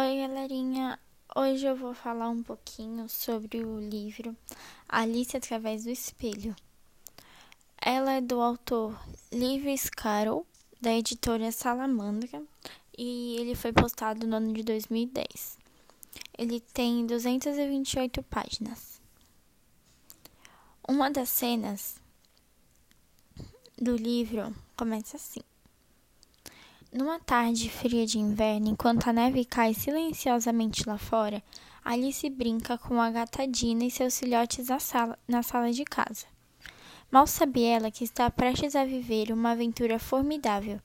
Oi, 0.00 0.16
galerinha. 0.16 0.96
Hoje 1.34 1.66
eu 1.66 1.74
vou 1.74 1.92
falar 1.92 2.28
um 2.28 2.40
pouquinho 2.40 3.08
sobre 3.08 3.64
o 3.64 3.80
livro 3.80 4.36
Alice 4.88 5.36
através 5.36 5.82
do 5.82 5.90
espelho. 5.90 6.54
Ela 7.76 8.12
é 8.12 8.20
do 8.20 8.40
autor 8.40 8.96
Lewis 9.32 9.90
Carroll, 9.90 10.46
da 10.80 10.94
editora 10.94 11.50
Salamandra, 11.50 12.40
e 12.96 13.38
ele 13.40 13.56
foi 13.56 13.72
postado 13.72 14.24
no 14.24 14.36
ano 14.36 14.52
de 14.52 14.62
2010. 14.62 15.58
Ele 16.38 16.60
tem 16.60 17.04
228 17.04 18.22
páginas. 18.22 19.00
Uma 20.88 21.10
das 21.10 21.28
cenas 21.28 22.00
do 23.76 23.96
livro 23.96 24.54
começa 24.76 25.16
assim. 25.16 25.42
Numa 26.90 27.20
tarde 27.20 27.68
fria 27.68 28.06
de 28.06 28.18
inverno, 28.18 28.70
enquanto 28.70 29.08
a 29.08 29.12
neve 29.12 29.44
cai 29.44 29.74
silenciosamente 29.74 30.88
lá 30.88 30.96
fora, 30.96 31.42
Alice 31.84 32.30
brinca 32.30 32.78
com 32.78 32.98
a 32.98 33.10
gata 33.10 33.46
Dina 33.46 33.84
e 33.84 33.90
seus 33.90 34.18
filhotes 34.18 34.68
na 34.68 34.80
sala, 34.80 35.18
na 35.28 35.42
sala 35.42 35.70
de 35.70 35.84
casa. 35.84 36.24
Mal 37.10 37.26
sabe 37.26 37.62
ela 37.62 37.90
que 37.90 38.04
está 38.04 38.30
prestes 38.30 38.74
a 38.74 38.86
viver 38.86 39.30
uma 39.30 39.50
aventura 39.50 39.98
formidável. 39.98 40.80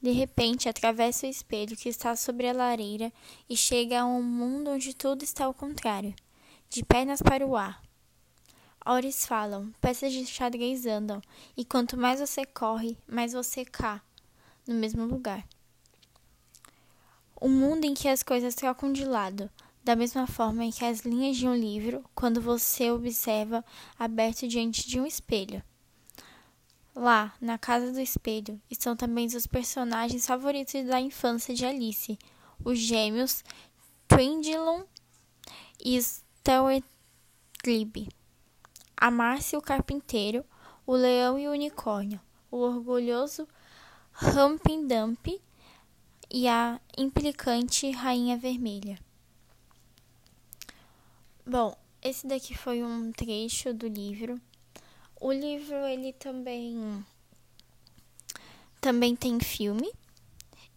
De 0.00 0.10
repente, 0.10 0.70
atravessa 0.70 1.26
o 1.26 1.30
espelho 1.30 1.76
que 1.76 1.90
está 1.90 2.16
sobre 2.16 2.48
a 2.48 2.54
lareira 2.54 3.12
e 3.46 3.54
chega 3.54 4.00
a 4.00 4.06
um 4.06 4.22
mundo 4.22 4.70
onde 4.70 4.94
tudo 4.94 5.22
está 5.22 5.44
ao 5.44 5.52
contrário, 5.52 6.14
de 6.70 6.82
pernas 6.82 7.20
para 7.20 7.46
o 7.46 7.56
ar. 7.56 7.82
Horas 8.86 9.26
falam, 9.26 9.70
peças 9.82 10.14
de 10.14 10.24
xadrez 10.24 10.86
andam, 10.86 11.20
e 11.54 11.62
quanto 11.62 11.94
mais 11.94 12.20
você 12.20 12.46
corre, 12.46 12.96
mais 13.06 13.34
você 13.34 13.66
cai 13.66 14.00
no 14.66 14.74
mesmo 14.74 15.04
lugar. 15.04 15.46
Um 17.40 17.48
mundo 17.48 17.84
em 17.84 17.94
que 17.94 18.08
as 18.08 18.22
coisas 18.22 18.54
trocam 18.54 18.92
de 18.92 19.04
lado, 19.04 19.50
da 19.82 19.96
mesma 19.96 20.26
forma 20.26 20.64
em 20.64 20.70
que 20.70 20.84
as 20.84 21.00
linhas 21.00 21.36
de 21.36 21.48
um 21.48 21.54
livro, 21.54 22.04
quando 22.14 22.40
você 22.40 22.90
observa 22.90 23.64
aberto 23.98 24.46
diante 24.46 24.88
de 24.88 25.00
um 25.00 25.06
espelho. 25.06 25.62
Lá, 26.94 27.34
na 27.40 27.58
casa 27.58 27.90
do 27.90 28.00
espelho, 28.00 28.60
estão 28.70 28.94
também 28.94 29.26
os 29.26 29.46
personagens 29.46 30.26
favoritos 30.26 30.84
da 30.84 31.00
infância 31.00 31.54
de 31.54 31.64
Alice, 31.64 32.18
os 32.64 32.78
gêmeos 32.78 33.42
Twindlon 34.06 34.82
e 35.80 35.98
Glib, 37.64 38.08
a 38.96 39.10
Márcia 39.10 39.58
o 39.58 39.62
carpinteiro, 39.62 40.44
o 40.86 40.94
leão 40.94 41.38
e 41.38 41.48
o 41.48 41.52
unicórnio, 41.52 42.20
o 42.50 42.58
orgulhoso 42.58 43.48
Humpty 44.20 44.86
Dumpty 44.86 45.40
e 46.30 46.48
a 46.48 46.80
implicante 46.96 47.90
Rainha 47.90 48.36
Vermelha. 48.36 48.98
Bom, 51.46 51.76
esse 52.02 52.26
daqui 52.26 52.56
foi 52.56 52.82
um 52.82 53.12
trecho 53.12 53.72
do 53.74 53.88
livro. 53.88 54.40
O 55.20 55.32
livro 55.32 55.76
ele 55.86 56.12
também 56.12 57.04
também 58.80 59.14
tem 59.14 59.38
filme 59.38 59.92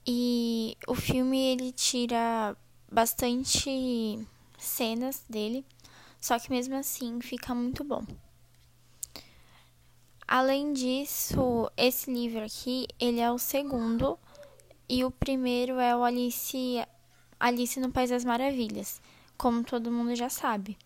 e 0.06 0.78
o 0.88 0.94
filme 0.94 1.39
ele 1.39 1.72
tira 1.72 2.56
bastante 2.91 4.19
cenas 4.59 5.23
dele, 5.28 5.66
só 6.22 6.38
que 6.38 6.52
mesmo 6.52 6.75
assim 6.75 7.19
fica 7.22 7.56
muito 7.56 7.83
bom. 7.83 8.06
Além 10.28 10.73
disso, 10.73 11.70
esse 11.78 12.12
livro 12.12 12.44
aqui, 12.44 12.88
ele 13.00 13.20
é 13.20 13.31
o 13.31 13.38
segundo 13.38 14.18
e 14.90 15.06
o 15.06 15.12
primeiro 15.12 15.80
é 15.80 15.95
o 15.95 16.04
Alice, 16.04 16.84
Alice 17.40 17.80
no 17.80 17.92
País 17.92 18.09
das 18.09 18.26
Maravilhas, 18.26 19.00
como 19.38 19.64
todo 19.64 19.92
mundo 19.92 20.16
já 20.16 20.30
sabe. 20.30 20.78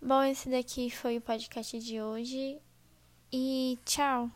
Bom, 0.00 0.22
esse 0.22 0.48
daqui 0.48 0.90
foi 0.90 1.18
o 1.18 1.20
podcast 1.20 1.78
de 1.80 2.00
hoje 2.00 2.58
e 3.32 3.76
tchau! 3.84 4.30